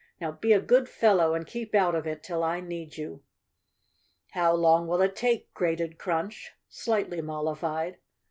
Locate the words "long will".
4.55-5.01